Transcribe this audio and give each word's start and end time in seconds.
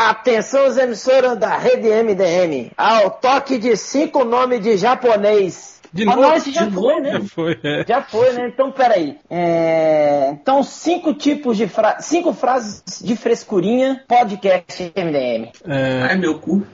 Atenção, 0.00 0.68
os 0.68 0.76
emissoras 0.76 1.36
da 1.36 1.56
rede 1.56 1.88
MDM. 1.88 2.70
Ao 2.76 3.10
toque 3.10 3.58
de 3.58 3.76
cinco 3.76 4.22
nomes 4.22 4.60
de 4.60 4.76
japonês. 4.76 5.77
De 5.92 6.02
Ah, 6.02 6.06
novo, 6.06 6.20
não, 6.22 6.34
esse 6.36 6.50
já 6.52 6.64
de 6.64 6.72
foi, 6.72 6.94
novo, 6.94 7.00
né? 7.00 7.12
Já 7.12 7.20
foi, 7.20 7.58
é. 7.62 7.84
Já 7.86 8.02
foi, 8.02 8.32
né? 8.32 8.48
Então, 8.48 8.70
peraí. 8.70 9.16
É... 9.30 10.30
Então, 10.32 10.62
cinco 10.62 11.14
tipos 11.14 11.56
de 11.56 11.66
fra... 11.66 12.00
cinco 12.00 12.32
frases 12.32 12.82
de 13.02 13.16
frescurinha, 13.16 14.02
podcast 14.06 14.92
MDM. 14.94 15.48
É, 15.66 16.02
Ai, 16.10 16.16
meu 16.16 16.38
cu. 16.38 16.66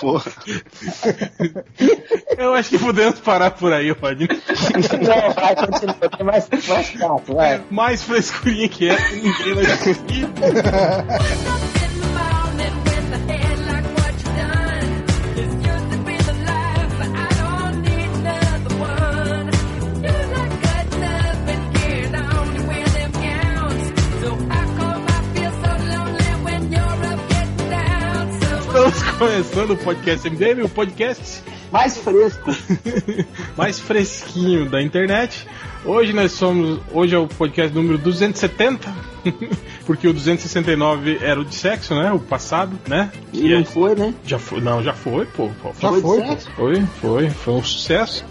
Porra. 0.00 0.32
eu 2.38 2.54
acho 2.54 2.70
que 2.70 2.78
podemos 2.78 3.20
parar 3.20 3.50
por 3.50 3.72
aí, 3.72 3.90
Rodney. 3.90 4.28
Não, 4.28 5.32
vai, 5.32 5.54
continua. 5.56 5.94
Tem 6.16 6.26
mais, 6.26 6.48
mais 6.68 6.90
quatro, 6.90 7.34
vai. 7.34 7.62
Mais 7.70 8.02
frescurinha 8.02 8.68
que 8.68 8.88
essa, 8.88 9.14
ninguém 9.14 9.54
vai 9.54 9.66
conseguir. 9.76 10.26
começando 29.18 29.70
o 29.70 29.76
podcast 29.76 30.28
MDM, 30.28 30.64
o 30.64 30.68
podcast 30.68 31.42
Mais 31.70 31.96
fresco. 31.96 32.50
mais 33.56 33.78
fresquinho 33.78 34.68
da 34.68 34.82
internet. 34.82 35.46
Hoje 35.84 36.12
nós 36.12 36.32
somos. 36.32 36.80
Hoje 36.92 37.14
é 37.14 37.18
o 37.18 37.28
podcast 37.28 37.74
número 37.74 37.98
270. 37.98 38.92
Porque 39.86 40.08
o 40.08 40.12
269 40.12 41.18
era 41.22 41.40
o 41.40 41.44
de 41.44 41.54
sexo, 41.54 41.94
né? 41.94 42.10
O 42.12 42.18
passado, 42.18 42.78
né? 42.88 43.12
E 43.32 43.54
não 43.54 43.64
foi, 43.64 43.94
né? 43.94 44.14
Já 44.24 44.38
foi. 44.38 44.60
Não, 44.60 44.82
já 44.82 44.94
foi, 44.94 45.26
pô. 45.26 45.48
pô. 45.62 45.72
Já 45.78 45.88
Foi 45.90 46.00
foi, 46.00 46.22
pô. 46.22 46.36
Foi, 46.56 46.86
foi, 47.00 47.30
foi 47.30 47.54
um 47.54 47.62
sucesso. 47.62 48.24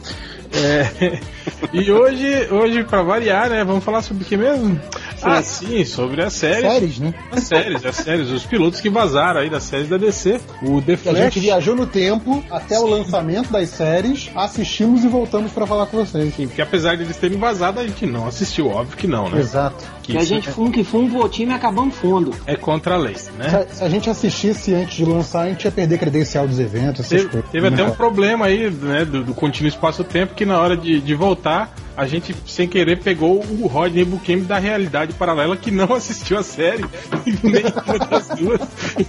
É, 0.54 1.20
e 1.74 1.92
hoje, 1.92 2.48
hoje 2.52 2.84
para 2.84 3.02
variar, 3.02 3.50
né? 3.50 3.64
Vamos 3.64 3.84
falar 3.84 4.02
sobre 4.02 4.24
o 4.24 4.26
que 4.26 4.38
mesmo? 4.38 4.80
Ah, 5.26 5.42
sim, 5.42 5.84
sobre 5.86 6.22
as 6.24 6.34
séries. 6.34 6.62
Séries, 6.72 7.00
né? 7.00 7.14
As 7.32 7.44
séries, 7.44 7.86
as 7.86 7.96
séries, 7.96 8.30
os 8.30 8.46
pilotos 8.46 8.80
que 8.82 8.90
vazaram 8.90 9.40
aí 9.42 9.50
das 9.50 9.64
séries 9.64 9.88
da 9.90 9.98
DC. 9.98 10.40
O 10.62 10.82
The 10.82 10.86
Que 10.98 11.10
a 11.10 11.12
Flash. 11.14 11.18
gente 11.18 11.40
viajou 11.40 11.76
no 11.76 11.86
tempo 11.88 12.44
até 12.52 12.78
o 12.80 12.86
lançamento 12.86 13.52
das 13.52 13.70
séries, 13.70 14.30
assistimos 14.36 15.04
e 15.04 15.08
voltamos 15.08 15.52
pra 15.52 15.66
falar 15.66 15.86
com 15.88 15.98
vocês. 15.98 16.34
Sim, 16.36 16.48
porque 16.48 16.62
apesar 16.62 16.96
de 16.96 17.04
eles 17.04 17.18
terem 17.18 17.38
vazado, 17.38 17.80
a 17.80 17.88
gente 17.88 18.06
não 18.06 18.28
assistiu, 18.28 18.68
óbvio 18.70 18.98
que 18.98 19.08
não, 19.08 19.30
né? 19.30 19.40
Exato. 19.40 19.84
Que 20.04 20.18
a 20.18 20.22
isso 20.22 20.30
gente 20.30 20.50
fumo 20.50 20.72
que 20.72 20.84
fumo, 20.84 21.24
o 21.24 21.30
time 21.30 21.54
acabamos 21.54 21.96
fundo. 21.96 22.34
é 22.46 22.56
contra 22.56 22.96
a 22.96 22.98
lei, 22.98 23.16
Se 23.16 23.32
né? 23.32 23.48
a, 23.70 23.74
se 23.74 23.84
a 23.84 23.90
gente 23.90 24.10
assistisse 24.10 24.74
antes 24.74 24.96
de 24.98 25.06
lançar, 25.06 25.44
a 25.44 25.50
gente 25.50 25.64
ia 25.66 25.72
perder 25.72 25.98
credencial 25.98 26.48
dos 26.48 26.60
eventos, 26.60 27.02
essas 27.06 27.10
Teve, 27.10 27.30
coisas. 27.30 27.50
teve 27.52 27.68
até 27.68 27.78
né? 27.78 27.84
um 27.84 27.92
problema 27.92 28.46
aí, 28.48 28.70
né, 28.70 29.06
do, 29.06 29.24
do 29.24 29.34
contínuo 29.34 29.70
espaço-tempo, 29.70 30.34
que 30.36 30.46
na 30.46 30.60
hora 30.60 30.76
de, 30.76 31.00
de 31.00 31.16
voltar, 31.16 31.74
a 31.96 32.08
gente, 32.08 32.36
sem 32.48 32.68
querer, 32.68 33.00
pegou 33.00 33.44
o 33.44 33.68
Rodney 33.68 34.04
Buchemi 34.04 34.44
da 34.44 34.58
realidade 34.58 35.14
paralela, 35.14 35.56
que 35.56 35.72
não 35.72 35.92
assistiu 35.94 36.38
a 36.38 36.44
série, 36.44 36.86
nenhuma 37.44 38.00
das 38.10 38.28
duas. 38.30 38.62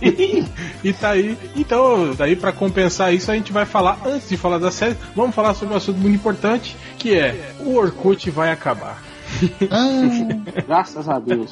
E, 0.02 0.44
e 0.82 0.92
tá 0.92 1.10
aí. 1.10 1.36
Então, 1.56 2.14
daí 2.14 2.36
pra 2.36 2.52
compensar 2.52 3.12
isso, 3.14 3.30
a 3.30 3.34
gente 3.34 3.52
vai 3.52 3.64
falar, 3.64 4.00
antes 4.04 4.28
de 4.28 4.36
falar 4.36 4.58
da 4.58 4.70
série, 4.70 4.96
vamos 5.14 5.34
falar 5.34 5.54
sobre 5.54 5.74
um 5.74 5.76
assunto 5.76 5.98
muito 5.98 6.14
importante, 6.14 6.76
que 6.98 7.14
é, 7.14 7.52
o 7.60 7.76
Orkut 7.76 8.30
vai 8.30 8.50
acabar. 8.50 9.13
Ah, 9.70 10.62
Graças 10.66 11.08
a 11.08 11.18
Deus. 11.18 11.50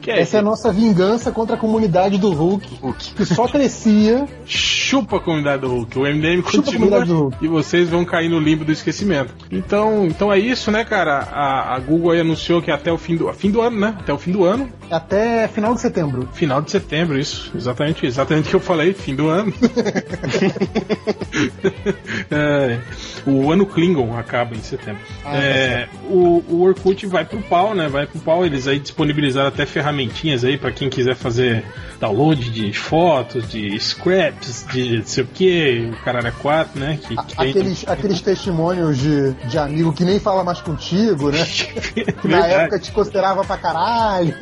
Que 0.00 0.10
é, 0.10 0.20
essa 0.20 0.36
é 0.36 0.40
a 0.40 0.42
nossa 0.42 0.72
vingança 0.72 1.32
contra 1.32 1.56
a 1.56 1.58
comunidade 1.58 2.18
do 2.18 2.30
Hulk, 2.30 2.68
que 3.16 3.24
só 3.24 3.46
crescia. 3.48 4.26
chupa 4.44 5.16
a 5.16 5.20
comunidade 5.20 5.62
do 5.62 5.68
Hulk. 5.68 5.98
O 5.98 6.02
MDM 6.02 6.42
Chupa 6.42 6.48
a 6.48 6.52
continua 6.52 6.72
comunidade 6.74 7.06
do 7.10 7.18
Hulk. 7.18 7.44
e 7.44 7.48
vocês 7.48 7.88
vão 7.88 8.04
cair 8.04 8.28
no 8.28 8.38
limbo 8.38 8.64
do 8.64 8.72
esquecimento. 8.72 9.34
Então, 9.50 10.06
então 10.06 10.32
é 10.32 10.38
isso, 10.38 10.70
né, 10.70 10.84
cara? 10.84 11.18
A, 11.32 11.74
a 11.74 11.78
Google 11.78 12.12
aí 12.12 12.20
anunciou 12.20 12.60
que 12.62 12.70
até 12.70 12.92
o 12.92 12.98
fim 12.98 13.16
do, 13.16 13.32
fim 13.32 13.50
do 13.50 13.60
ano, 13.60 13.78
né? 13.78 13.94
Até 13.98 14.12
o 14.12 14.18
fim 14.18 14.32
do 14.32 14.44
ano, 14.44 14.68
Até 14.90 15.48
final 15.48 15.74
de 15.74 15.80
setembro. 15.80 16.28
final 16.32 16.60
de 16.60 16.70
setembro, 16.70 17.18
isso. 17.18 17.50
Exatamente, 17.56 18.06
exatamente 18.06 18.46
o 18.46 18.50
que 18.50 18.56
eu 18.56 18.60
falei, 18.60 18.92
fim 18.92 19.14
do 19.14 19.28
ano. 19.28 19.52
É, 22.30 22.78
o 23.26 23.50
ano 23.50 23.66
Klingon 23.66 24.16
acaba 24.16 24.54
em 24.54 24.62
setembro. 24.62 25.00
Ah, 25.24 25.36
É, 25.36 25.88
o, 26.08 26.42
o 26.48 26.62
Orkut 26.62 27.06
vai 27.06 27.21
pro 27.24 27.40
pau, 27.42 27.74
né? 27.74 27.88
Vai 27.88 28.06
pro 28.06 28.18
pau. 28.20 28.44
Eles 28.44 28.66
aí 28.68 28.78
disponibilizaram 28.78 29.48
até 29.48 29.64
ferramentinhas 29.66 30.44
aí 30.44 30.56
pra 30.56 30.70
quem 30.70 30.88
quiser 30.90 31.14
fazer 31.14 31.64
download 32.00 32.50
de 32.50 32.72
fotos, 32.72 33.48
de 33.50 33.78
scraps, 33.78 34.66
de 34.72 34.98
não 34.98 35.04
sei 35.06 35.24
o 35.24 35.26
que, 35.26 35.90
o 35.92 36.04
caralho 36.04 36.26
é 36.28 36.32
4, 36.32 36.80
né? 36.80 36.98
Que, 37.00 37.16
que 37.16 37.36
tem- 37.36 37.50
Aqueles, 37.50 37.84
aqueles 37.88 38.20
testemunhos 38.20 38.98
de, 38.98 39.32
de 39.48 39.58
amigo 39.58 39.92
que 39.92 40.04
nem 40.04 40.18
fala 40.18 40.42
mais 40.42 40.60
contigo, 40.60 41.30
né? 41.30 41.46
Que 42.22 42.28
na 42.28 42.46
época 42.46 42.78
te 42.78 42.90
considerava 42.92 43.44
pra 43.44 43.56
caralho. 43.56 44.34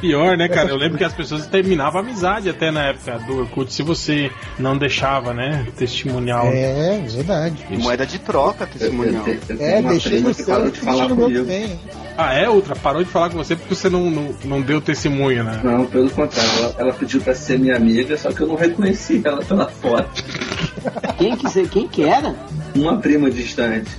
Pior, 0.00 0.36
né, 0.36 0.48
cara? 0.48 0.68
Eu 0.70 0.76
lembro 0.76 0.98
que 0.98 1.04
as 1.04 1.12
pessoas 1.12 1.46
terminavam 1.46 2.00
a 2.00 2.04
amizade 2.04 2.48
até 2.48 2.70
na 2.70 2.86
época 2.88 3.18
do 3.20 3.38
Orkut 3.40 3.72
se 3.72 3.82
você 3.82 4.30
não 4.58 4.76
deixava, 4.76 5.32
né? 5.34 5.66
Testemunhal. 5.76 6.46
É, 6.48 6.98
verdade. 7.08 7.66
E 7.70 7.76
moeda 7.76 8.06
de 8.06 8.18
troca, 8.18 8.66
testemunhal. 8.66 9.24
É, 9.58 9.82
deixei 9.82 10.20
no 10.20 10.34
que 10.34 10.42
céu 10.42 10.54
parou 10.56 10.68
e 10.68 10.72
de 10.72 10.78
falar 10.80 11.08
no 11.08 11.16
meu 11.16 11.40
também. 11.42 11.78
Ah, 12.16 12.34
é? 12.34 12.48
Outra 12.48 12.76
parou 12.76 13.02
de 13.02 13.10
falar 13.10 13.30
com 13.30 13.38
você 13.38 13.56
porque 13.56 13.74
você 13.74 13.88
não, 13.88 14.10
não, 14.10 14.34
não 14.44 14.60
deu 14.60 14.80
testemunho, 14.80 15.42
né? 15.44 15.60
Não, 15.64 15.86
pelo 15.86 16.10
contrário, 16.10 16.50
ela, 16.58 16.74
ela 16.78 16.92
pediu 16.92 17.20
pra 17.20 17.34
ser 17.34 17.58
minha 17.58 17.76
amiga, 17.76 18.16
só 18.18 18.30
que 18.32 18.40
eu 18.42 18.46
não 18.46 18.56
reconheci 18.56 19.22
ela 19.24 19.42
pela 19.42 19.66
foto. 19.68 20.22
Quem 21.18 21.36
que, 21.36 21.68
quem 21.68 21.88
que 21.88 22.02
era? 22.04 22.34
Uma 22.74 22.98
prima 22.98 23.30
distante. 23.30 23.90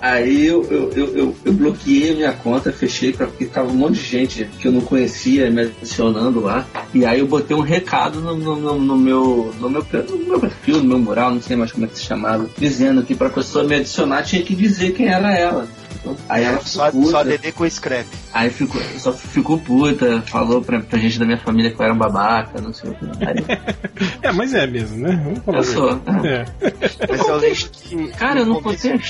Aí 0.00 0.46
eu, 0.46 0.62
eu, 0.70 0.92
eu, 0.92 1.16
eu, 1.16 1.36
eu 1.44 1.52
bloqueei 1.52 2.12
a 2.12 2.14
minha 2.14 2.32
conta, 2.32 2.72
fechei, 2.72 3.12
pra, 3.12 3.26
porque 3.26 3.44
tava 3.44 3.68
um 3.70 3.74
monte 3.74 3.94
de 3.94 4.04
gente 4.04 4.44
que 4.58 4.68
eu 4.68 4.72
não 4.72 4.80
conhecia 4.80 5.50
me 5.50 5.62
adicionando 5.62 6.40
lá. 6.40 6.64
E 6.94 7.04
aí 7.04 7.18
eu 7.18 7.26
botei 7.26 7.56
um 7.56 7.60
recado 7.60 8.20
no, 8.20 8.36
no, 8.36 8.56
no- 8.56 8.78
no 8.78 8.96
meu, 8.96 9.52
no, 9.60 9.68
meu, 9.68 9.84
no 9.92 10.26
meu 10.28 10.40
perfil, 10.40 10.76
no 10.78 10.84
meu 10.84 10.98
mural, 10.98 11.32
não 11.32 11.42
sei 11.42 11.56
mais 11.56 11.72
como 11.72 11.84
é 11.84 11.88
que 11.88 11.98
se 11.98 12.04
chamava, 12.04 12.48
dizendo 12.56 13.02
que 13.02 13.14
pra 13.14 13.28
pessoa 13.28 13.64
me 13.64 13.74
adicionar 13.74 14.22
tinha 14.22 14.42
que 14.42 14.54
dizer 14.54 14.92
quem 14.92 15.08
era 15.08 15.34
ela. 15.36 15.68
Aí 16.28 16.44
ela 16.44 16.58
ficou 16.58 16.66
Só, 16.84 16.90
puta. 16.90 17.10
só 17.10 17.24
DD 17.24 17.52
com 17.52 17.68
scrap. 17.68 18.06
Aí 18.32 18.50
ficou, 18.50 18.80
só 18.98 19.12
ficou 19.12 19.58
puta, 19.58 20.22
falou 20.22 20.62
pra, 20.62 20.80
pra 20.80 20.98
gente 20.98 21.18
da 21.18 21.24
minha 21.24 21.38
família 21.38 21.70
que 21.70 21.80
eu 21.80 21.84
era 21.84 21.94
um 21.94 21.98
babaca, 21.98 22.60
não 22.60 22.72
sei 22.72 22.90
o 22.90 22.94
que. 22.94 23.06
Aí, 23.24 23.58
É, 24.22 24.32
mas 24.32 24.54
é 24.54 24.66
mesmo, 24.66 24.98
né? 24.98 25.20
Vamos 25.24 25.38
falar 25.40 25.58
Eu 25.58 25.60
a 25.60 25.64
sou. 25.64 25.90
É. 26.24 26.44
Mas 27.08 27.28
eu 27.28 27.36
lembro 27.36 27.68
que. 27.72 28.08
cara, 28.18 28.40
eu 28.40 28.46
no 28.46 28.54
não 28.54 28.62
contei. 28.62 29.00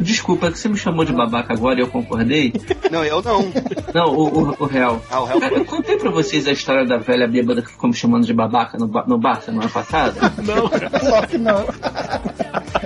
Desculpa, 0.00 0.46
é 0.46 0.50
que 0.50 0.58
você 0.58 0.68
me 0.68 0.76
chamou 0.76 1.04
de 1.04 1.12
babaca 1.12 1.52
agora 1.52 1.78
e 1.78 1.82
eu 1.82 1.88
concordei. 1.88 2.52
Não, 2.90 3.04
eu 3.04 3.22
não. 3.22 3.52
Não, 3.94 4.14
o, 4.14 4.50
o, 4.50 4.56
o 4.60 4.66
real. 4.66 5.02
Ah, 5.10 5.20
o 5.20 5.24
réu 5.24 5.40
Cara, 5.40 5.54
eu 5.54 5.64
contei 5.64 5.96
pra 5.96 6.10
vocês 6.10 6.46
a 6.46 6.52
história 6.52 6.86
da 6.86 6.98
velha 6.98 7.26
bêbada 7.26 7.62
que 7.62 7.70
ficou 7.70 7.88
me 7.88 7.96
chamando 7.96 8.24
de 8.26 8.32
babaca 8.32 8.78
no, 8.78 8.86
no 8.86 9.18
bar 9.18 9.40
semana 9.42 9.68
passada. 9.68 10.20
Não. 10.44 10.68
Só 11.10 11.26
que 11.26 11.38
não. 11.38 11.66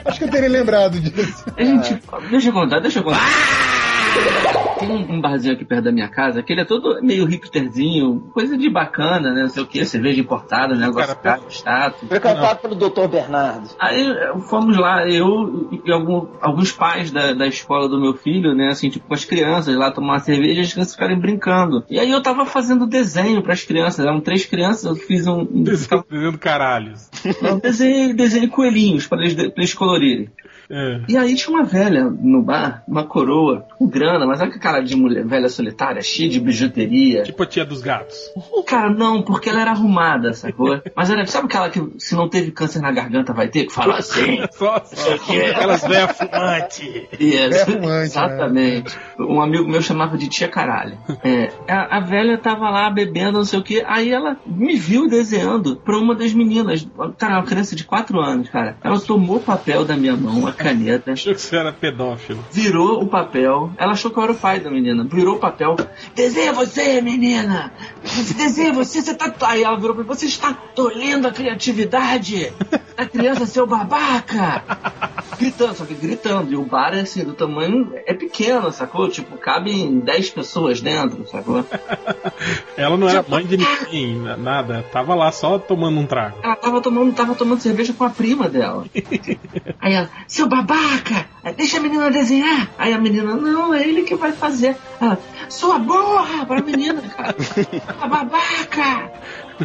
Acho 0.05 0.19
que 0.19 0.25
eu 0.25 0.31
teria 0.31 0.49
lembrado 0.49 0.99
disso. 1.01 1.45
A 1.57 1.63
gente. 1.63 1.99
Deixa 2.31 2.49
eu 2.49 2.53
contar, 2.53 2.81
deixa 2.81 2.99
eu 2.99 3.05
contar. 3.05 3.21
Tem 4.87 5.17
um, 5.17 5.21
barzinho 5.21 5.55
aqui 5.55 5.65
perto 5.65 5.85
da 5.85 5.93
minha 5.93 6.09
casa 6.09 6.43
que 6.43 6.53
ele 6.53 6.61
é 6.63 6.65
todo 6.65 7.03
meio 7.03 7.25
hipsterzinho, 7.27 8.21
coisa 8.33 8.57
de 8.57 8.69
bacana, 8.69 9.33
né? 9.33 9.43
Não 9.43 9.49
sei 9.49 9.63
o 9.63 9.67
que, 9.67 9.85
cerveja 9.85 10.21
importada, 10.21 10.75
né? 10.75 10.87
negócio 10.87 11.17
Cara, 11.17 11.39
caro, 11.39 11.51
status. 11.51 12.09
Frequentado 12.09 12.61
pelo 12.61 12.75
Dr. 12.75 13.09
Bernardo. 13.09 13.69
Aí 13.79 14.07
eh, 14.07 14.33
fomos 14.49 14.77
lá, 14.77 15.07
eu 15.09 15.71
e 15.85 15.93
algum- 15.93 16.27
alguns 16.41 16.73
pais 16.73 17.11
da, 17.11 17.33
da 17.33 17.47
escola 17.47 17.89
do 17.89 18.01
meu 18.01 18.15
filho, 18.15 18.55
né, 18.55 18.69
assim, 18.69 18.89
tipo, 18.91 19.07
com 19.07 19.15
as 19.15 19.25
crianças 19.25 19.75
lá 19.77 19.91
tomar 19.91 20.15
uma 20.15 20.19
cerveja 20.21 20.61
e 20.61 20.65
as 20.65 20.73
crianças 20.73 20.95
ficarem 20.95 21.19
brincando. 21.19 21.85
E 21.89 21.99
aí 21.99 22.11
eu 22.11 22.23
tava 22.23 22.45
fazendo 22.47 22.87
desenho 22.87 23.43
pras 23.43 23.63
crianças, 23.65 24.05
eram 24.05 24.21
três 24.21 24.45
crianças, 24.47 24.85
eu 24.85 24.95
fiz 24.97 25.27
um, 25.27 25.41
um, 25.41 25.63
Desenhando 25.63 26.39
caralhos. 26.39 27.09
um 27.43 27.59
desenho, 27.59 28.15
desenho 28.17 28.49
coelhinhos 28.49 29.07
pra 29.07 29.19
eles, 29.21 29.35
pra 29.35 29.45
eles 29.57 29.75
colorirem. 29.75 30.29
É. 30.71 31.01
E 31.09 31.17
aí 31.19 31.35
tinha 31.35 31.55
uma 31.55 31.65
velha 31.65 32.05
no 32.05 32.41
bar, 32.43 32.83
uma 32.89 33.05
coroa, 33.05 33.67
com 33.79 33.87
grana, 33.87 34.27
mas 34.27 34.41
olha 34.41 34.51
que 34.51 34.59
cara 34.73 34.85
de 34.85 34.97
mulher, 34.97 35.25
velha 35.27 35.49
solitária, 35.49 36.01
cheia 36.03 36.29
de 36.29 36.41
bijuteria. 36.41 37.23
Tipo 37.25 37.43
a 37.43 37.47
tia 37.47 37.65
dos 37.65 37.81
gatos. 37.81 38.17
Cara, 38.67 38.91
não, 38.91 39.23
porque 39.23 39.49
ela 39.51 39.61
era 39.61 39.71
arrumada, 39.73 40.33
sacou? 40.33 40.81
Mas 40.95 41.11
era, 41.11 41.27
sabe 41.27 41.47
aquela 41.47 41.69
que 41.69 41.83
se 41.99 42.15
não 42.15 42.29
teve 42.29 42.51
câncer 42.51 42.81
na 42.81 42.91
garganta 42.91 43.33
vai 43.33 43.49
ter? 43.49 43.65
Que 43.67 43.73
fala 43.73 43.99
assim. 43.99 44.39
Só, 44.53 44.81
só. 44.85 45.15
Aquelas 45.15 45.83
velhas 45.83 46.17
fumantes. 46.17 47.03
Yes, 47.21 47.57
É 47.57 47.65
fumante, 47.65 47.87
né? 47.87 48.03
exatamente. 48.05 48.97
Um 49.19 49.41
amigo 49.41 49.69
meu 49.69 49.83
chamava 49.83 50.17
de 50.17 50.29
tia 50.29 50.49
caralho. 50.49 50.97
É, 51.25 51.51
a, 51.69 51.99
a 51.99 52.01
velha 52.01 52.39
tava 52.39 52.69
lá 52.71 52.89
bebendo, 52.91 53.33
não 53.39 53.45
sei 53.45 53.59
o 53.59 53.63
que, 53.63 53.83
aí 53.87 54.11
ela 54.11 54.37
me 54.47 54.77
viu 54.77 55.09
desenhando 55.09 55.77
pra 55.77 55.97
uma 55.99 56.15
das 56.15 56.33
meninas. 56.33 56.87
Cara, 57.19 57.35
uma 57.39 57.45
criança 57.45 57.75
de 57.77 57.85
4 57.85 58.19
anos, 58.21 58.49
cara. 58.49 58.77
Ela 58.83 58.99
tomou 59.01 59.37
o 59.37 59.41
papel 59.41 59.85
da 59.85 59.97
minha 59.97 60.17
mão, 60.17 60.47
a 60.47 60.53
caneta, 60.53 61.13
Achou 61.13 61.35
que 61.35 61.41
você 61.41 61.57
era 61.57 61.73
pedófilo. 61.73 62.45
virou 62.53 63.03
o 63.03 63.07
papel. 63.07 63.71
Ela 63.77 63.93
achou 63.93 64.11
que 64.11 64.19
eu 64.19 64.23
era 64.23 64.33
o 64.33 64.37
pai 64.37 64.61
da 64.63 64.71
menina, 64.71 65.05
virou 65.05 65.37
o 65.37 65.39
papel. 65.39 65.77
Desenha 66.15 66.53
você, 66.53 67.01
menina! 67.01 67.73
Você 68.03 68.35
desenha 68.35 68.73
você, 68.73 69.03
você 69.03 69.15
tá. 69.15 69.33
Aí 69.43 69.63
ela 69.63 69.77
virou 69.77 69.95
pra 69.95 70.05
mim, 70.05 70.09
você 70.09 70.27
está 70.27 70.53
tolhendo 70.53 71.29
a 71.29 71.33
criatividade 71.33 72.53
da 72.97 73.07
criança, 73.07 73.47
seu 73.47 73.67
babaca! 73.67 74.63
Gritando, 75.43 75.75
só 75.75 75.85
que 75.85 75.95
gritando. 75.95 76.53
E 76.53 76.57
o 76.57 76.65
bar 76.65 76.95
é 76.95 77.01
assim, 77.01 77.25
do 77.25 77.33
tamanho. 77.33 77.93
É 78.07 78.15
pequeno, 78.15 78.71
sacou? 78.73 79.09
Tipo, 79.09 79.37
cabem 79.37 79.99
10 79.99 80.31
pessoas 80.31 80.81
dentro, 80.81 81.27
sacou? 81.27 81.65
Ela 82.77 82.97
não 82.97 83.09
era 83.09 83.25
mãe 83.29 83.45
de 83.45 83.57
ninguém, 83.57 84.17
na- 84.21 84.37
nada. 84.37 84.85
Tava 84.93 85.15
lá 85.15 85.33
só 85.33 85.59
tomando 85.59 85.99
um 85.99 86.07
trago. 86.07 86.37
Ela 86.43 86.55
tava 86.57 86.81
tomando, 86.81 87.13
tava 87.13 87.35
tomando 87.35 87.61
cerveja 87.61 87.93
com 87.93 88.05
a 88.05 88.11
prima 88.11 88.49
dela. 88.49 88.85
Aí 89.81 89.95
ela, 89.95 90.09
seu 90.29 90.47
babaca, 90.47 91.27
deixa 91.57 91.79
a 91.79 91.81
menina 91.81 92.11
desenhar. 92.11 92.71
Aí 92.79 92.93
a 92.93 92.99
menina, 92.99 93.35
não, 93.35 93.75
é 93.75 93.83
ele 93.83 94.03
que 94.03 94.15
vai 94.15 94.31
fazer. 94.33 94.77
Ela, 95.01 95.19
sua 95.53 95.79
borra 95.79 96.47
pra 96.47 96.63
menina, 96.63 97.03
cara. 97.03 97.37
A 98.01 98.09
babaca, 98.09 99.13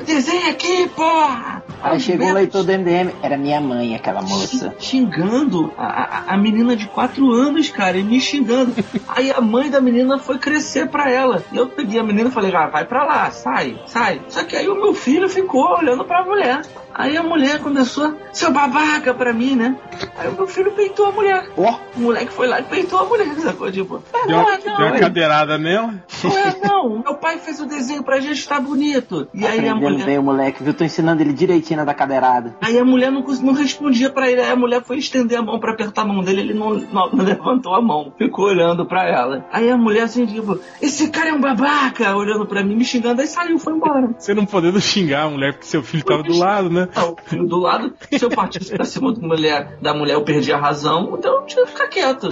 desenha 0.06 0.51
aqui, 0.51 0.88
porra. 0.89 1.63
Aí 1.81 2.00
chegou 2.00 2.28
o 2.28 2.34
leitor 2.34 2.63
do 2.63 2.72
MDM, 2.72 3.12
era 3.22 3.38
minha 3.38 3.62
mãe, 3.62 3.95
aquela 3.95 4.22
moça. 4.22 4.75
Xingando 4.80 5.72
a, 5.78 5.86
a, 5.86 6.34
a 6.34 6.38
menina 6.38 6.75
de 6.75 6.88
4 6.88 7.31
anos, 7.31 7.69
cara, 7.69 7.98
e 7.98 8.04
me 8.04 8.19
xingando. 8.19 8.74
Aí 9.07 9.31
a 9.31 9.39
mãe 9.39 9.69
da 9.69 9.80
menina 9.80 10.19
foi 10.19 10.38
crescer 10.38 10.89
pra 10.89 11.10
ela. 11.10 11.44
E 11.51 11.57
eu 11.57 11.68
peguei 11.68 12.00
a 12.00 12.04
menina 12.04 12.30
e 12.30 12.31
falei, 12.31 12.54
ah, 12.54 12.68
vai 12.68 12.86
pra 12.86 13.06
lá, 13.06 13.31
sai, 13.31 13.80
sai. 13.86 14.22
Só 14.28 14.44
que 14.44 14.56
aí 14.56 14.68
o 14.68 14.75
meu 14.75 14.94
filho 14.94 15.30
ficou 15.30 15.78
olhando 15.78 16.04
pra 16.04 16.25
mulher. 16.25 16.62
Aí 16.97 17.15
a 17.15 17.21
mulher 17.23 17.59
começou, 17.59 18.15
seu 18.33 18.51
babaca 18.51 19.13
pra 19.13 19.31
mim, 19.31 19.55
né? 19.55 19.75
Aí 20.17 20.27
o 20.29 20.33
meu 20.33 20.47
filho 20.47 20.71
peitou 20.71 21.05
a 21.07 21.11
mulher. 21.11 21.47
Ó, 21.55 21.75
O 21.95 21.99
moleque 22.01 22.33
foi 22.33 22.47
lá 22.47 22.59
e 22.59 22.63
peitou 22.63 22.99
a 22.99 23.05
mulher, 23.05 23.27
sacou? 23.39 23.71
Tipo, 23.71 24.01
Deu 24.25 24.35
não 24.38 24.44
uma, 24.44 24.53
é 24.53 24.57
deu 24.57 24.65
não, 24.73 24.77
uma 24.79 24.88
ele- 24.89 24.99
cadeirada 24.99 25.57
nela. 25.57 25.94
não 26.23 26.38
é 26.38 26.55
não. 26.67 26.99
Meu 27.03 27.15
pai 27.15 27.38
fez 27.38 27.59
o 27.61 27.65
desenho 27.65 28.03
pra 28.03 28.19
gente, 28.19 28.47
tá 28.47 28.59
bonito. 28.59 29.27
E 29.33 29.45
aí 29.45 29.59
a 29.67 29.71
aprendendo 29.73 29.91
mulher... 29.91 30.05
bem 30.05 30.17
o 30.17 30.23
moleque, 30.23 30.63
viu? 30.63 30.73
Tô 30.73 30.83
ensinando 30.83 31.21
ele 31.21 31.33
direitinho 31.33 31.77
na 31.79 31.85
da 31.85 31.94
cadeirada. 31.94 32.55
Aí 32.61 32.77
a 32.79 32.83
mulher 32.85 33.11
não, 33.11 33.21
não 33.21 33.53
respondia 33.53 34.09
pra 34.09 34.29
ele. 34.29 34.41
Aí 34.41 34.51
a 34.51 34.55
mulher 34.55 34.81
foi 34.83 34.97
estender 34.97 35.38
a 35.38 35.41
mão 35.41 35.59
pra 35.59 35.73
apertar 35.73 36.01
a 36.01 36.05
mão 36.05 36.23
dele. 36.23 36.41
Ele 36.41 36.53
não, 36.53 36.73
não- 36.73 37.09
não 37.11 37.23
levantou 37.25 37.75
a 37.75 37.81
mão. 37.81 38.11
Ficou 38.17 38.45
olhando 38.45 38.85
pra 38.85 39.07
ela. 39.07 39.45
Aí 39.51 39.69
a 39.69 39.77
mulher 39.77 40.03
assim, 40.03 40.25
tipo, 40.25 40.59
esse 40.81 41.09
cara 41.09 41.29
é 41.29 41.33
um 41.33 41.41
babaca, 41.41 42.15
olhando 42.15 42.45
pra 42.45 42.63
mim, 42.63 42.75
me 42.75 42.83
xingando. 42.85 43.21
Aí 43.21 43.27
saiu, 43.27 43.59
foi 43.59 43.73
embora. 43.73 44.09
Você 44.17 44.33
não 44.33 44.45
podendo 44.45 44.79
xingar 44.81 45.23
a 45.25 45.29
mulher 45.29 45.53
porque 45.53 45.67
seu 45.67 45.83
filho 45.83 46.03
tava 46.03 46.23
do 46.23 46.35
lado, 46.38 46.69
né? 46.69 46.87
Não, 46.95 47.12
o 47.12 47.18
filho 47.25 47.48
do 47.48 47.60
lado, 47.60 47.94
se 48.12 48.24
eu 48.24 48.30
partisse 48.30 48.72
pra 48.74 48.86
cima 48.86 49.13
da 49.13 49.22
mulher, 49.22 49.78
da 49.81 49.94
mulher, 49.94 50.13
eu 50.13 50.24
perdi 50.24 50.51
a 50.51 50.57
razão, 50.57 51.16
então 51.18 51.42
eu 51.42 51.45
tinha 51.45 51.66
que 51.66 51.72
ficar 51.72 51.88
quieto. 51.88 52.30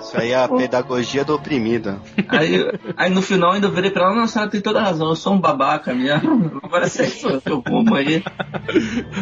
Isso 0.00 0.18
aí 0.18 0.32
é 0.32 0.42
a 0.42 0.48
pedagogia 0.48 1.24
do 1.24 1.34
oprimido. 1.34 2.00
Aí, 2.28 2.70
aí 2.96 3.10
no 3.10 3.22
final 3.22 3.52
ainda 3.52 3.66
eu 3.66 3.72
virei 3.72 3.90
pra 3.90 4.04
ela, 4.04 4.14
nossa, 4.14 4.40
ela 4.40 4.50
tem 4.50 4.60
toda 4.60 4.80
a 4.80 4.84
razão, 4.84 5.08
eu 5.08 5.16
sou 5.16 5.34
um 5.34 5.40
babaca 5.40 5.94
mesmo. 5.94 6.60
Agora 6.62 6.88
segue 6.88 7.10
seu 7.10 7.40
seu 7.40 7.62
rumo 7.66 7.94
aí. 7.94 8.22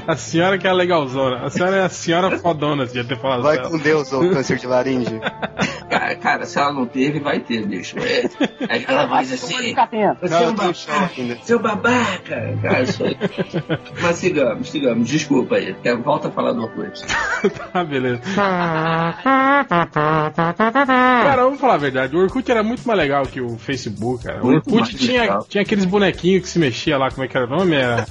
A 0.07 0.17
senhora 0.17 0.59
que 0.59 0.67
é 0.67 0.71
a 0.71 0.73
legalzona. 0.73 1.45
A 1.45 1.51
senhora 1.51 1.77
é 1.77 1.85
a 1.85 1.89
senhora 1.89 2.39
fodona, 2.39 2.87
você 2.87 3.03
já 3.03 3.05
ter 3.05 3.19
falado 3.19 3.43
Vai 3.43 3.63
com 3.63 3.79
Deus, 3.79 4.13
ô 4.13 4.21
câncer 4.31 4.59
de 4.59 4.67
laringe. 4.67 5.21
Cara, 5.91 6.17
cara, 6.17 6.45
se 6.47 6.59
ela 6.59 6.73
não 6.73 6.85
teve, 6.87 7.21
vai 7.21 7.39
ter, 7.41 7.65
bicho. 7.67 7.97
É, 7.99 8.25
aí 8.69 8.85
ela 8.89 9.09
faz 9.09 9.33
assim. 9.33 9.57
Fica 9.57 9.83
atento. 9.83 10.21
Você 10.21 10.35
Não, 10.35 10.43
eu 10.43 10.55
tô 10.55 10.65
em 10.71 10.75
choque 10.75 10.93
babaca, 10.99 11.21
ainda. 11.23 11.39
seu 11.43 11.59
babaca. 11.59 12.59
Cara, 12.63 12.83
isso 12.83 13.05
aí. 13.05 13.17
Mas 14.03 14.17
sigamos, 14.17 14.71
sigamos. 14.71 15.09
Desculpa 15.09 15.57
aí. 15.57 15.75
Quer- 15.83 15.97
Volta 15.97 16.29
a 16.29 16.31
falar 16.31 16.53
do 16.53 16.63
Orkut. 16.63 17.03
Ah, 17.73 17.85
beleza. 17.85 18.21
Cara, 21.25 21.43
vamos 21.45 21.61
falar 21.61 21.75
a 21.75 21.79
verdade. 21.79 22.17
O 22.17 22.21
Orkut 22.21 22.51
era 22.51 22.63
muito 22.63 22.87
mais 22.87 22.99
legal 22.99 23.23
que 23.25 23.41
o 23.41 23.57
Facebook, 23.59 24.25
cara. 24.25 24.45
O 24.45 24.49
Orkut 24.55 24.97
tinha, 24.97 25.23
legal. 25.23 25.47
tinha 25.49 25.63
aqueles 25.63 25.85
bonequinhos 25.85 26.43
que 26.43 26.49
se 26.49 26.59
mexia 26.59 26.97
lá, 26.99 27.11
como 27.11 27.25
é 27.25 27.29
que 27.29 27.37
era 27.37 27.47
o 27.47 27.51
nome? 27.51 27.75
Era. 27.77 28.07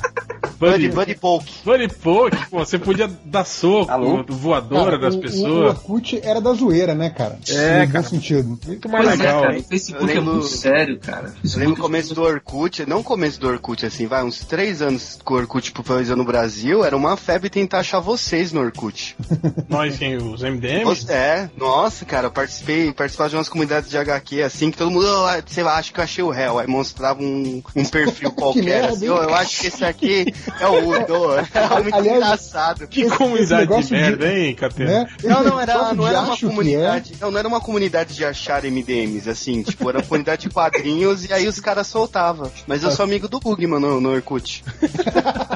Buddy, 0.59 0.89
Buddy 0.89 1.15
Poke. 1.15 1.53
Buddy 1.63 1.87
Poke, 1.89 2.37
pô, 2.49 2.59
você 2.59 2.77
podia 2.79 3.09
dar 3.25 3.45
soco, 3.45 3.91
Alô? 3.91 4.23
voadora 4.27 4.91
Cara, 4.91 4.97
das 4.99 5.13
o- 5.15 5.17
O, 5.17 5.19
o 5.19 5.21
pessoas. 5.23 5.77
Orkut 5.77 6.19
era 6.23 6.39
da 6.41 6.53
zoeira, 6.53 6.93
né, 6.95 7.09
cara? 7.09 7.37
É, 7.49 7.85
cara. 7.87 8.01
bom 8.01 8.09
sentido. 8.09 8.59
Muito 8.65 8.89
mais 8.89 9.05
Pois 9.07 9.19
é, 9.19 9.23
legal. 9.23 9.41
cara. 9.41 9.59
O 9.59 9.63
Facebook 9.63 10.01
Eu 10.03 10.07
lembro- 10.15 10.29
é 10.31 10.33
muito 10.33 10.47
sério, 10.47 10.99
cara. 10.99 11.33
Eu 11.43 11.59
lembro 11.59 11.75
no 11.75 11.81
começo 11.81 12.13
do 12.13 12.21
Orkut, 12.21 12.85
não 12.85 13.03
começo 13.03 13.39
do 13.39 13.47
Orkut, 13.47 13.85
assim, 13.85 14.07
vai, 14.07 14.23
uns 14.23 14.39
três 14.39 14.81
anos 14.81 15.19
que 15.25 15.33
o 15.33 15.35
Orkut 15.35 15.71
popularizou 15.71 16.15
no 16.15 16.23
Brasil, 16.23 16.83
era 16.85 16.95
uma 16.95 17.17
febre 17.17 17.49
tentar 17.49 17.79
achar 17.79 17.99
vocês 17.99 18.51
no 18.51 18.61
Orkut. 18.61 19.15
Nós, 19.69 19.97
quem, 19.97 20.17
os 20.17 20.41
MDM? 20.41 20.83
Você- 20.85 21.11
é, 21.11 21.49
nossa, 21.57 22.05
cara, 22.05 22.27
eu 22.27 22.31
participei, 22.31 22.91
participava 22.93 23.29
de 23.29 23.35
umas 23.35 23.49
comunidades 23.49 23.89
de 23.89 23.97
HQ, 23.97 24.41
assim, 24.41 24.71
que 24.71 24.77
todo 24.77 24.91
mundo, 24.91 25.07
"Ah, 25.07 25.41
sei 25.45 25.63
lá, 25.63 25.77
acho 25.77 25.93
que 25.93 25.99
eu 25.99 26.03
achei 26.03 26.23
o 26.23 26.29
réu, 26.29 26.59
aí 26.59 26.67
mostrava 26.67 27.21
um, 27.21 27.61
um 27.75 27.85
perfil 27.85 28.31
qualquer, 28.33 28.63
merda, 28.63 28.89
assim? 28.93 29.09
"Ô, 29.09 29.21
eu 29.21 29.33
acho 29.33 29.59
que 29.61 29.67
esse 29.67 29.83
aqui 29.83 30.33
é 30.59 30.67
o 30.67 30.89
Udo, 30.89 31.39
é 31.53 31.81
muito 31.81 31.95
Aliás, 31.95 32.17
engraçado. 32.17 32.87
Que 32.87 33.01
esse 33.01 33.17
comunidade 33.17 33.61
de 33.63 33.69
negócio 33.69 33.83
de- 33.95 34.01
merda, 34.01 34.33
hein, 34.33 34.55
Catena? 34.55 34.89
Né? 34.91 35.07
Não, 35.23 35.39
Esse 35.41 35.49
não, 35.49 35.59
era, 35.59 35.93
não 35.93 36.03
de 36.03 36.09
era 36.09 36.21
uma 36.21 36.37
que 36.37 36.45
é. 36.45 36.49
comunidade. 36.49 37.13
Não, 37.19 37.31
não 37.31 37.39
era 37.39 37.47
uma 37.47 37.61
comunidade 37.61 38.13
de 38.15 38.25
achar 38.25 38.63
MDMs, 38.63 39.29
assim, 39.29 39.63
tipo, 39.63 39.87
era 39.89 39.99
uma 39.99 40.03
comunidade 40.05 40.43
de 40.43 40.49
quadrinhos 40.49 41.25
e 41.25 41.33
aí 41.33 41.47
os 41.47 41.59
caras 41.59 41.87
soltavam. 41.87 42.51
Mas 42.67 42.83
eu 42.83 42.91
sou 42.91 43.03
amigo 43.03 43.27
do 43.27 43.39
Bugman 43.39 43.79
no, 43.79 43.99
no 44.01 44.09
Orkut. 44.11 44.63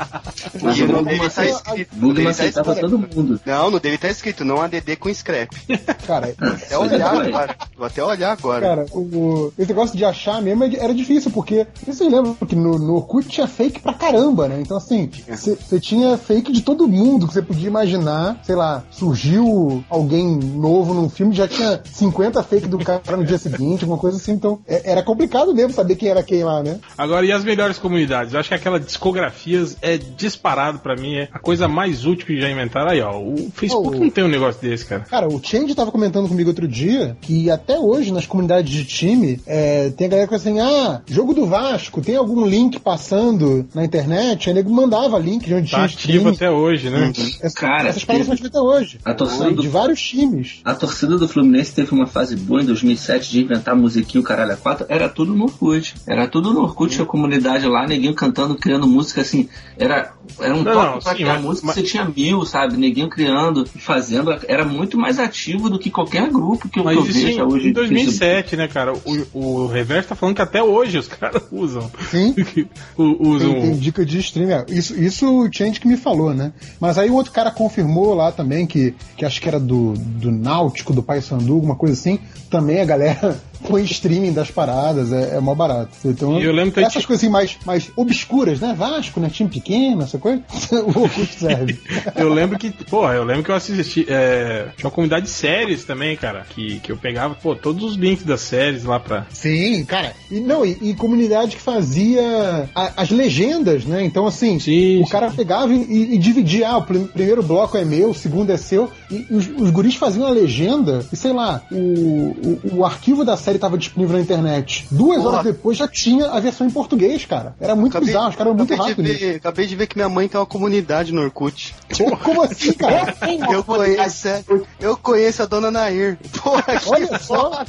Mas 0.62 0.78
E 0.78 0.84
no 0.84 1.04
dele 1.04 1.18
tá 1.20 1.26
aceita- 1.26 1.56
escrito. 1.70 1.96
no 1.96 2.14
dele 2.14 2.24
tá 2.24 2.30
aceitava 2.30 2.72
escrito- 2.72 2.90
todo 2.98 3.16
mundo. 3.16 3.40
Não, 3.44 3.70
no 3.70 3.80
dele 3.80 3.98
tá 3.98 4.08
escrito, 4.08 4.44
não 4.44 4.60
ADD 4.60 4.96
com 4.96 5.12
scrap. 5.12 5.50
Cara, 6.06 6.34
Até 6.40 6.78
olhar 6.78 7.14
agora. 7.14 7.56
Vou 7.76 7.86
até 7.86 8.02
olhar 8.04 8.32
agora. 8.32 8.60
Cara, 8.66 8.86
o, 8.92 9.52
esse 9.58 9.68
negócio 9.68 9.96
de 9.96 10.04
achar 10.04 10.40
mesmo 10.42 10.64
é- 10.64 10.76
era 10.76 10.94
difícil, 10.94 11.30
porque 11.30 11.66
vocês 11.84 11.98
lembram 12.00 12.34
que 12.46 12.56
no, 12.56 12.78
no 12.78 12.94
Orkut 12.96 13.28
tinha 13.28 13.46
fake 13.46 13.80
pra 13.80 13.92
caramba, 13.94 14.48
né? 14.48 14.60
Então, 14.60 14.76
assim, 14.76 15.10
você 15.28 15.78
tinha 15.80 16.16
fake 16.16 16.52
de 16.52 16.62
todo 16.62 16.88
mundo 16.88 17.26
que 17.28 17.34
você 17.34 17.42
podia 17.42 17.68
imaginar. 17.68 18.38
Sei 18.42 18.54
lá, 18.54 18.82
surgiu 18.90 19.84
alguém 19.88 20.36
novo 20.36 20.94
num 20.94 21.08
filme, 21.08 21.34
já 21.34 21.46
tinha 21.46 21.80
50 21.92 22.42
fake 22.42 22.68
do 22.68 22.78
cara 22.78 23.16
no 23.16 23.24
dia 23.24 23.38
seguinte, 23.38 23.82
alguma 23.84 23.98
coisa 23.98 24.16
assim. 24.16 24.32
Então, 24.32 24.60
é- 24.66 24.90
era 24.92 25.02
complicado 25.02 25.54
mesmo 25.54 25.72
saber 25.72 25.96
quem 25.96 26.08
era 26.08 26.22
quem 26.22 26.42
lá, 26.44 26.62
né? 26.62 26.78
Agora, 26.96 27.24
e 27.26 27.32
as 27.32 27.44
melhores 27.44 27.78
comunidades? 27.78 28.32
Eu 28.34 28.40
acho 28.40 28.48
que 28.48 28.54
aquela 28.54 28.80
discografias 28.80 29.76
é 29.82 29.89
disparado 29.98 30.78
pra 30.78 30.94
mim, 30.96 31.14
é 31.16 31.28
a 31.32 31.38
coisa 31.38 31.66
mais 31.68 32.04
útil 32.06 32.26
que 32.26 32.40
já 32.40 32.50
inventaram. 32.50 32.90
Aí, 32.90 33.00
ó, 33.00 33.18
o 33.20 33.50
Facebook 33.52 33.96
Oh. 33.96 34.00
não 34.00 34.10
tem 34.10 34.24
um 34.24 34.28
negócio 34.28 34.60
desse, 34.60 34.84
cara. 34.86 35.02
Cara, 35.02 35.28
o 35.28 35.40
Change 35.42 35.74
tava 35.74 35.90
comentando 35.90 36.28
comigo 36.28 36.50
outro 36.50 36.66
dia 36.68 37.16
que 37.20 37.50
até 37.50 37.78
hoje 37.78 38.12
nas 38.12 38.26
comunidades 38.26 38.72
de 38.72 38.84
time 38.84 39.40
é, 39.46 39.90
tem 39.90 40.06
a 40.06 40.10
galera 40.10 40.28
que 40.28 40.38
fala 40.38 40.50
assim: 40.50 40.60
ah, 40.60 41.02
jogo 41.06 41.34
do 41.34 41.46
Vasco, 41.46 42.00
tem 42.00 42.16
algum 42.16 42.44
link 42.46 42.78
passando 42.80 43.66
na 43.74 43.84
internet? 43.84 44.48
Aí 44.48 44.54
nego 44.54 44.70
mandava 44.70 45.18
link 45.18 45.44
de 45.46 45.54
onde 45.54 45.70
Tá 45.70 45.76
tinha 45.78 45.84
ativo 45.86 46.30
stream. 46.30 46.34
até 46.34 46.50
hoje, 46.50 46.90
né? 46.90 47.12
Essa- 47.42 47.54
Cara, 47.60 47.88
essas 47.88 48.04
paradas 48.04 48.26
são 48.26 48.34
ativas 48.34 48.50
até 48.50 48.60
hoje. 48.60 48.98
A 49.04 49.14
torcida 49.14 49.50
do 49.50 49.62
De 49.62 49.68
vários 49.68 50.00
times. 50.02 50.60
A 50.64 50.74
torcida 50.74 51.16
do 51.16 51.28
Fluminense 51.28 51.72
teve 51.74 51.92
uma 51.92 52.06
fase 52.06 52.36
boa 52.36 52.60
em 52.62 52.64
2007 52.66 53.30
de 53.30 53.40
inventar 53.42 53.74
musiquinha, 53.76 54.20
o 54.20 54.24
caralho, 54.24 54.52
a 54.52 54.56
quatro. 54.56 54.86
Era 54.88 55.08
tudo 55.08 55.34
no 55.34 55.44
Orkut. 55.44 55.94
Era 56.06 56.26
tudo 56.28 56.52
no 56.52 56.60
Orkut, 56.62 57.00
a 57.00 57.04
comunidade 57.04 57.66
lá, 57.66 57.86
neguinho 57.86 58.14
cantando, 58.14 58.54
criando 58.56 58.86
música 58.86 59.20
assim. 59.20 59.48
Era, 59.80 60.12
era 60.38 60.54
um 60.54 60.62
Não, 60.62 60.72
toque 60.74 60.86
não, 60.86 60.98
pra 61.00 61.10
sim, 61.12 61.16
criar 61.16 61.32
mas- 61.34 61.42
música, 61.42 61.66
mas- 61.66 61.76
você 61.76 61.82
tinha 61.82 62.04
mil, 62.04 62.44
sabe? 62.44 62.76
Neguinho 62.76 63.08
criando 63.08 63.64
e 63.74 63.78
fazendo. 63.80 64.30
Era 64.46 64.64
muito 64.64 64.98
mais 64.98 65.18
ativo 65.18 65.70
do 65.70 65.78
que 65.78 65.90
qualquer 65.90 66.28
grupo 66.30 66.68
que 66.68 66.78
eu, 66.78 66.84
que 66.84 66.90
eu 66.90 66.96
Mas 66.96 67.08
isso 67.08 67.26
vejo 67.26 67.38
em, 67.38 67.42
hoje. 67.42 67.68
em 67.68 67.72
2007, 67.72 68.56
né, 68.56 68.68
cara? 68.68 68.92
O, 68.92 69.26
o 69.32 69.66
Reverso 69.66 70.10
tá 70.10 70.14
falando 70.14 70.36
que 70.36 70.42
até 70.42 70.62
hoje 70.62 70.98
os 70.98 71.08
caras 71.08 71.42
usam. 71.50 71.90
Sim. 72.10 72.34
O- 72.96 73.30
usam. 73.30 73.52
Tem, 73.52 73.62
tem 73.62 73.76
dica 73.78 74.04
de 74.04 74.18
stream. 74.18 74.50
é. 74.50 74.66
Isso, 74.68 75.00
isso 75.00 75.26
o 75.26 75.48
Change 75.50 75.80
que 75.80 75.88
me 75.88 75.96
falou, 75.96 76.34
né? 76.34 76.52
Mas 76.78 76.98
aí 76.98 77.08
o 77.08 77.14
outro 77.14 77.32
cara 77.32 77.50
confirmou 77.50 78.12
lá 78.14 78.30
também, 78.30 78.66
que, 78.66 78.94
que 79.16 79.24
acho 79.24 79.40
que 79.40 79.48
era 79.48 79.58
do, 79.58 79.94
do 79.96 80.30
Náutico, 80.30 80.92
do 80.92 81.02
Paysandu, 81.02 81.54
alguma 81.54 81.74
coisa 81.74 81.94
assim. 81.94 82.18
Também 82.50 82.80
a 82.80 82.84
galera 82.84 83.40
põe 83.66 83.82
streaming 83.84 84.32
das 84.32 84.50
paradas, 84.50 85.12
é, 85.12 85.36
é 85.36 85.40
mó 85.40 85.54
barato. 85.54 85.90
Então, 86.04 86.40
E 86.40 86.44
eu 86.44 86.52
lembro 86.52 86.72
que 86.72 86.80
essas 86.80 87.04
coisas 87.06 87.22
assim 87.22 87.30
mais, 87.32 87.56
mais 87.64 87.90
obscuras, 87.96 88.60
né? 88.60 88.74
Vasco, 88.76 89.20
né? 89.20 89.28
Time 89.28 89.48
pequeno, 89.48 90.02
essa 90.02 90.18
coisa. 90.18 90.42
o 90.72 91.00
Orkut 91.02 91.26
serve. 91.34 91.78
Eu 92.16 92.32
lembro 92.32 92.58
que, 92.58 92.70
porra, 92.70 93.14
eu 93.14 93.24
lembro 93.24 93.42
que 93.44 93.50
eu 93.50 93.54
assisti. 93.54 94.06
É, 94.08 94.68
tinha 94.76 94.86
uma 94.86 94.90
comunidade 94.90 95.26
de 95.26 95.30
séries 95.32 95.84
também, 95.84 96.16
cara. 96.16 96.44
Que, 96.50 96.80
que 96.80 96.90
eu 96.92 96.96
pegava, 96.96 97.34
pô, 97.34 97.54
todos 97.54 97.82
os 97.84 97.96
links 97.96 98.24
das 98.24 98.40
séries 98.40 98.84
lá 98.84 98.98
pra. 98.98 99.26
Sim, 99.30 99.84
cara. 99.84 100.12
E 100.30 100.40
não, 100.40 100.64
e, 100.64 100.76
e 100.80 100.94
comunidade 100.94 101.56
que 101.56 101.62
fazia 101.62 102.68
a- 102.74 102.92
as 102.96 103.10
legendas, 103.10 103.84
né? 103.84 104.04
Então, 104.04 104.26
assim, 104.26 104.58
Sim, 104.58 105.02
o 105.02 105.08
cara 105.08 105.30
pegava 105.30 105.72
e, 105.72 105.78
e- 105.82 106.14
e 106.14 106.18
dividia, 106.18 106.68
ah, 106.70 106.78
o 106.78 106.82
prim- 106.82 107.06
primeiro 107.06 107.42
bloco 107.42 107.76
é 107.76 107.84
meu, 107.84 108.10
o 108.10 108.14
segundo 108.14 108.50
é 108.50 108.56
seu, 108.56 108.90
e 109.10 109.26
os, 109.30 109.48
os 109.58 109.70
guris 109.70 109.94
faziam 109.94 110.26
a 110.26 110.30
legenda, 110.30 111.04
e 111.12 111.16
sei 111.16 111.32
lá, 111.32 111.62
o, 111.70 111.76
o, 111.76 112.60
o 112.78 112.84
arquivo 112.84 113.24
da 113.24 113.36
série 113.36 113.49
série 113.50 113.58
tava 113.58 113.76
disponível 113.76 114.16
na 114.16 114.22
internet. 114.22 114.86
Duas 114.90 115.18
Porra. 115.18 115.28
horas 115.28 115.44
depois 115.44 115.76
já 115.76 115.88
tinha 115.88 116.26
a 116.30 116.38
versão 116.40 116.66
em 116.66 116.70
português, 116.70 117.24
cara. 117.24 117.54
Era 117.60 117.74
muito 117.74 117.92
Acabei, 117.92 118.08
bizarro, 118.08 118.28
os 118.28 118.36
caras 118.36 118.46
eram 118.52 118.56
muito 118.56 118.72
acabei 118.72 118.94
de 118.94 119.00
rápidos. 119.02 119.20
ver, 119.20 119.36
acabei 119.36 119.66
de 119.66 119.76
ver 119.76 119.86
que 119.86 119.96
minha 119.96 120.08
mãe 120.08 120.28
tem 120.28 120.38
uma 120.38 120.46
comunidade 120.46 121.12
no 121.12 121.22
Orkut. 121.22 121.74
Pô, 121.98 122.16
Como 122.16 122.42
assim, 122.42 122.72
cara? 122.72 123.14
Eu 123.50 123.64
conheço, 123.64 124.28
é, 124.28 124.44
eu 124.80 124.96
conheço 124.96 125.42
a 125.42 125.46
dona 125.46 125.70
Nair. 125.70 126.18
Porra, 126.42 126.62
que 126.62 126.88
Olha 126.88 127.18
só, 127.18 127.64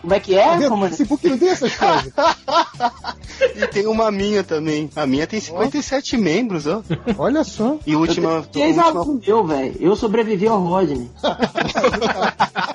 Como 0.00 0.14
é 0.14 0.20
que 0.20 0.34
é? 0.34 0.58
Vê, 0.58 0.68
Como... 0.68 0.88
Facebook 0.88 1.28
não 1.28 1.38
tem 1.38 1.48
essas 1.48 1.74
coisas. 1.74 2.12
E 3.56 3.66
tem 3.66 3.86
uma 3.86 4.10
minha 4.10 4.44
também. 4.44 4.88
A 4.94 5.04
minha 5.04 5.26
tem 5.26 5.40
57 5.40 6.16
membros, 6.16 6.66
ó. 6.66 6.82
Olha 7.18 7.42
só. 7.42 7.76
E 7.84 7.96
última. 7.96 8.42
Três 8.52 8.76
última... 8.76 9.00
alunos 9.00 9.26
meu, 9.26 9.44
velho. 9.44 9.74
Eu 9.80 9.96
sobrevivi 9.96 10.46
ao 10.46 10.60
Rodney. 10.62 11.10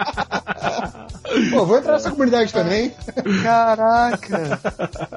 Pô, 1.58 1.66
vou 1.66 1.78
entrar 1.80 1.94
nessa 1.94 2.12
comunidade 2.12 2.54
também. 2.54 2.94
Caraca! 3.42 4.60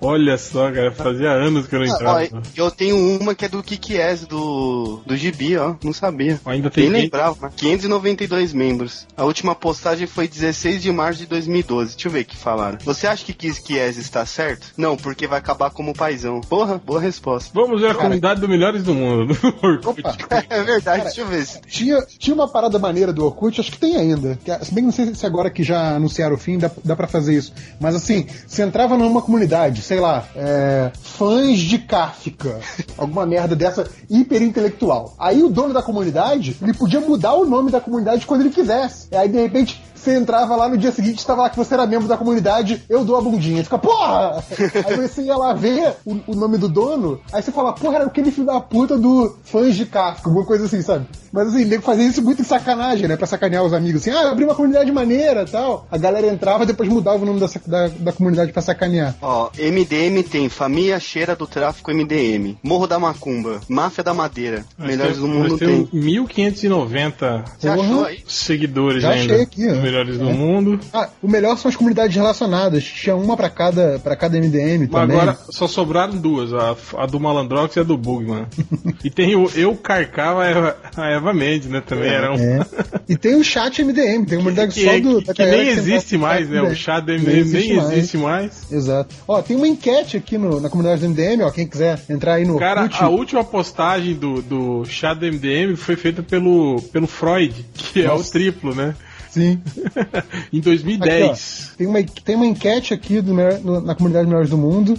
Olha 0.00 0.38
só, 0.38 0.70
cara, 0.72 0.90
fazia 0.92 1.30
anos 1.30 1.66
que 1.66 1.74
eu 1.74 1.80
não 1.80 1.86
Ó, 1.90 1.94
entrava. 1.94 2.42
eu 2.56 2.70
tenho 2.70 2.96
uma 3.20 3.34
que 3.34 3.44
é 3.44 3.48
do 3.48 3.62
Kikies, 3.62 4.26
do, 4.26 5.00
do 5.04 5.16
Gibi, 5.16 5.56
ó. 5.58 5.74
Não 5.84 5.92
sabia. 5.92 6.40
Ainda 6.46 6.70
tem 6.70 6.88
Nem 6.88 7.02
lembrava, 7.02 7.36
mas 7.40 7.54
592 7.54 8.52
membros. 8.52 9.06
A 9.16 9.24
última 9.24 9.54
postagem 9.54 10.06
foi 10.06 10.26
16 10.26 10.80
de 10.82 10.90
março 10.90 11.20
de 11.20 11.26
2012. 11.26 11.92
Deixa 11.94 12.08
eu 12.08 12.12
ver 12.12 12.20
o 12.22 12.24
que 12.24 12.36
falaram. 12.36 12.78
Você 12.84 13.06
acha 13.06 13.24
que 13.24 13.32
Kikies 13.34 13.98
está 13.98 14.24
certo? 14.24 14.68
Não, 14.76 14.96
porque 14.96 15.26
vai 15.26 15.38
acabar 15.38 15.70
como 15.70 15.92
paizão. 15.94 16.40
Porra, 16.40 16.80
boa 16.84 17.00
resposta. 17.00 17.50
Vamos 17.52 17.80
ver 17.80 17.90
a 17.90 17.94
comunidade 17.94 18.40
do 18.40 18.48
Melhores 18.48 18.82
do 18.82 18.94
Mundo. 18.94 19.34
do 19.34 19.54
Orkut. 19.66 20.00
Opa, 20.24 20.44
É 20.48 20.62
verdade, 20.62 21.04
deixa 21.04 21.20
eu 21.20 21.26
ver. 21.26 21.44
se- 21.44 21.60
tinha, 21.68 21.98
tinha 22.18 22.34
uma 22.34 22.48
parada 22.48 22.78
maneira 22.78 23.12
do 23.12 23.24
Orkut, 23.24 23.60
acho 23.60 23.70
que 23.72 23.78
tem 23.78 23.96
ainda. 23.96 24.38
Que, 24.44 24.64
Se 24.64 24.72
bem 24.74 24.82
que 24.84 24.86
não 24.86 24.92
sei 24.92 25.14
se 25.14 25.26
agora 25.26 25.50
que 25.50 25.62
já 25.62 25.96
anunciaram 25.96 26.34
o 26.36 26.38
fim, 26.38 26.58
dá, 26.58 26.70
dá 26.84 26.96
pra 26.96 27.06
fazer 27.06 27.34
isso. 27.36 27.52
Mas 27.78 27.94
assim, 27.94 28.26
você 28.46 28.62
entrava 28.62 28.96
numa 28.96 29.20
comunidade, 29.20 29.82
sei 29.90 29.98
lá, 29.98 30.24
é, 30.36 30.92
fãs 31.02 31.58
de 31.58 31.76
Kafka, 31.76 32.60
alguma 32.96 33.26
merda 33.26 33.56
dessa 33.56 33.90
hiper 34.08 34.40
intelectual. 34.40 35.16
Aí 35.18 35.42
o 35.42 35.48
dono 35.48 35.74
da 35.74 35.82
comunidade, 35.82 36.56
ele 36.62 36.72
podia 36.72 37.00
mudar 37.00 37.34
o 37.34 37.44
nome 37.44 37.72
da 37.72 37.80
comunidade 37.80 38.24
quando 38.24 38.42
ele 38.42 38.50
quisesse. 38.50 39.08
Aí, 39.12 39.28
de 39.28 39.40
repente, 39.40 39.82
você 40.00 40.16
entrava 40.16 40.56
lá 40.56 40.68
no 40.68 40.76
dia 40.76 40.92
seguinte, 40.92 41.18
estava 41.18 41.42
lá 41.42 41.50
que 41.50 41.56
você 41.56 41.74
era 41.74 41.86
membro 41.86 42.08
da 42.08 42.16
comunidade, 42.16 42.82
eu 42.88 43.04
dou 43.04 43.16
a 43.16 43.20
bundinha. 43.20 43.62
Fica, 43.62 43.78
porra! 43.78 44.42
Aí 44.86 44.96
você 45.08 45.22
ia 45.22 45.36
lá 45.36 45.52
ver 45.52 45.94
o, 46.04 46.18
o 46.26 46.34
nome 46.34 46.58
do 46.58 46.68
dono, 46.68 47.20
aí 47.32 47.42
você 47.42 47.52
fala, 47.52 47.72
porra, 47.72 47.96
era 47.96 48.04
aquele 48.06 48.30
filho 48.30 48.46
da 48.46 48.60
puta 48.60 48.96
do 48.96 49.36
fãs 49.44 49.74
de 49.74 49.86
Kafka, 49.86 50.28
alguma 50.28 50.46
coisa 50.46 50.66
assim, 50.66 50.82
sabe? 50.82 51.06
Mas 51.32 51.48
assim, 51.48 51.64
nego 51.64 51.82
fazia 51.82 52.06
isso 52.06 52.22
muito 52.22 52.42
de 52.42 52.48
sacanagem, 52.48 53.06
né? 53.06 53.16
Pra 53.16 53.26
sacanear 53.26 53.64
os 53.64 53.72
amigos. 53.72 54.02
Assim, 54.02 54.10
ah, 54.10 54.30
abri 54.30 54.44
uma 54.44 54.54
comunidade 54.54 54.90
maneira 54.90 55.44
tal. 55.44 55.86
A 55.90 55.96
galera 55.96 56.26
entrava 56.26 56.64
e 56.64 56.66
depois 56.66 56.88
mudava 56.88 57.22
o 57.22 57.26
nome 57.26 57.40
da, 57.40 57.46
da, 57.66 57.88
da 57.88 58.12
comunidade 58.12 58.52
pra 58.52 58.62
sacanear. 58.62 59.14
Ó, 59.22 59.50
MDM 59.56 60.22
tem 60.22 60.48
Família 60.48 60.98
Cheira 60.98 61.36
do 61.36 61.46
Tráfico 61.46 61.92
MDM, 61.92 62.56
Morro 62.62 62.86
da 62.86 62.98
Macumba, 62.98 63.60
Máfia 63.68 64.02
da 64.02 64.12
Madeira, 64.12 64.64
Melhores 64.78 65.18
do 65.18 65.28
Mundo 65.28 65.56
tem. 65.56 65.68
temos 65.86 65.92
1590 65.92 67.44
Você 67.58 67.68
achou 67.68 68.04
aí? 68.04 68.22
seguidores 68.26 69.02
Já 69.02 69.10
ainda 69.10 69.34
achei 69.34 69.44
aqui, 69.44 69.68
ó. 69.68 69.74
Melhores 69.90 70.18
do 70.18 70.28
É. 70.28 70.32
Mundo. 70.32 70.80
Ah, 70.92 71.08
o 71.22 71.28
melhor 71.28 71.56
são 71.58 71.68
as 71.68 71.76
comunidades 71.76 72.14
relacionadas. 72.14 72.84
Tinha 72.84 73.16
uma 73.16 73.36
pra 73.36 73.50
cada, 73.50 73.98
pra 73.98 74.14
cada 74.16 74.38
MDM 74.38 74.88
Mas 74.90 74.90
também. 75.02 75.16
agora 75.16 75.38
só 75.50 75.66
sobraram 75.66 76.16
duas, 76.16 76.52
a, 76.54 76.76
a 76.98 77.06
do 77.06 77.18
Malandrox 77.18 77.74
e 77.76 77.80
a 77.80 77.82
do 77.82 77.96
Bugman. 77.96 78.46
e 79.04 79.10
tem 79.10 79.34
o 79.36 79.50
Eu 79.54 79.74
Carcava 79.74 80.42
a 80.42 80.46
Eva, 80.46 80.76
a 80.96 81.06
Eva 81.10 81.32
Mendes, 81.32 81.68
né? 81.68 81.80
Também 81.84 82.08
era 82.10 82.32
um. 82.32 82.36
É. 82.36 82.60
E 83.08 83.16
tem 83.16 83.34
o 83.34 83.42
chat 83.44 83.82
MDM, 83.82 84.24
tem 84.24 84.38
uma 84.38 84.44
comunidade 84.44 84.74
Que, 84.74 84.84
só 84.84 84.92
é- 84.92 85.00
do. 85.00 85.22
que- 85.22 85.34
que 85.34 85.44
nem 85.46 85.64
que 85.64 85.70
existe 85.70 86.16
mais, 86.16 86.48
né? 86.48 86.62
O 86.62 86.74
chat 86.74 87.04
do 87.04 87.12
MDM 87.12 87.50
nem 87.52 87.70
existe 87.78 88.16
mais. 88.16 88.70
Exato. 88.70 89.14
Ó, 89.26 89.42
tem 89.42 89.56
uma 89.56 89.66
enquete 89.66 90.16
aqui 90.16 90.38
no- 90.38 90.60
na 90.60 90.68
comunidade 90.70 91.00
do 91.00 91.06
MDM, 91.08 91.42
ó. 91.42 91.50
Quem 91.50 91.66
quiser 91.66 92.00
entrar 92.08 92.34
aí 92.34 92.44
no 92.44 92.58
Cara, 92.58 92.82
Orkut. 92.82 93.02
a 93.02 93.08
última 93.08 93.42
postagem 93.42 94.14
do, 94.14 94.40
do 94.42 94.84
chá 94.84 95.14
do 95.14 95.26
MDM 95.26 95.74
foi 95.76 95.96
feita 95.96 96.22
pelo, 96.22 96.80
pelo 96.92 97.06
Freud, 97.06 97.64
que 97.74 98.02
é 98.02 98.10
o 98.12 98.18
Nossa. 98.18 98.32
triplo, 98.32 98.74
né? 98.74 98.94
Sim. 99.30 99.60
em 100.52 100.60
2010. 100.60 101.22
Aqui, 101.22 101.72
ó, 101.72 101.76
tem, 101.76 101.86
uma, 101.86 102.02
tem 102.02 102.36
uma 102.36 102.46
enquete 102.46 102.92
aqui 102.92 103.20
do, 103.20 103.32
na 103.80 103.94
comunidade 103.94 104.26
Melhores 104.26 104.50
do 104.50 104.58
Mundo. 104.58 104.98